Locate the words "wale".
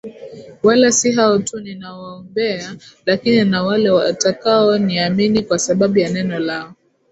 3.63-3.89